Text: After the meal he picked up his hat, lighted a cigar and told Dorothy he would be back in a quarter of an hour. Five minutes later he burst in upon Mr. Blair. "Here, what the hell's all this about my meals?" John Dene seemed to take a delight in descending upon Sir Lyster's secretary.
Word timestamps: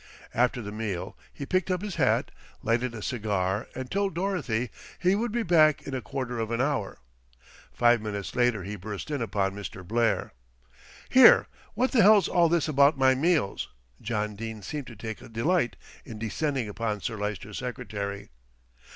After 0.33 0.63
the 0.63 0.71
meal 0.71 1.15
he 1.31 1.45
picked 1.45 1.69
up 1.69 1.83
his 1.83 1.97
hat, 1.97 2.31
lighted 2.63 2.95
a 2.95 3.03
cigar 3.03 3.67
and 3.75 3.91
told 3.91 4.15
Dorothy 4.15 4.71
he 4.97 5.13
would 5.13 5.31
be 5.31 5.43
back 5.43 5.83
in 5.83 5.93
a 5.93 6.01
quarter 6.01 6.39
of 6.39 6.49
an 6.49 6.59
hour. 6.59 6.97
Five 7.71 8.01
minutes 8.01 8.33
later 8.35 8.63
he 8.63 8.75
burst 8.75 9.11
in 9.11 9.21
upon 9.21 9.53
Mr. 9.53 9.87
Blair. 9.87 10.33
"Here, 11.07 11.45
what 11.75 11.91
the 11.91 12.01
hell's 12.01 12.27
all 12.27 12.49
this 12.49 12.67
about 12.67 12.97
my 12.97 13.13
meals?" 13.13 13.69
John 14.01 14.35
Dene 14.35 14.63
seemed 14.63 14.87
to 14.87 14.95
take 14.95 15.21
a 15.21 15.29
delight 15.29 15.75
in 16.03 16.17
descending 16.17 16.67
upon 16.67 17.01
Sir 17.01 17.15
Lyster's 17.15 17.59
secretary. 17.59 18.29